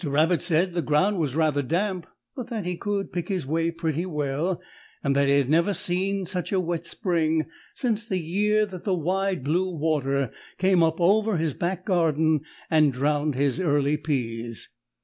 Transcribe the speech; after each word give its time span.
Rabbit 0.03 0.41
said 0.41 0.69
that 0.69 0.73
the 0.73 0.81
ground 0.81 1.19
was 1.19 1.35
rather 1.35 1.61
damp, 1.61 2.07
but 2.35 2.47
that 2.47 2.65
he 2.65 2.75
could 2.75 3.13
pick 3.13 3.27
his 3.29 3.45
way 3.45 3.69
pretty 3.69 4.07
well, 4.07 4.59
and 5.03 5.15
that 5.15 5.27
he 5.27 5.35
had 5.37 5.47
never 5.47 5.75
seen 5.75 6.25
such 6.25 6.51
a 6.51 6.59
wet 6.59 6.87
spring 6.87 7.45
since 7.75 8.03
the 8.07 8.17
year 8.17 8.65
that 8.65 8.83
the 8.83 8.95
Wide 8.95 9.43
Blue 9.43 9.69
Water 9.69 10.31
came 10.57 10.81
up 10.81 10.99
over 10.99 11.37
his 11.37 11.53
back 11.53 11.85
garden 11.85 12.41
and 12.67 12.91
drowned 12.91 13.35
his 13.35 13.59
early 13.59 13.95
pease. 13.95 14.69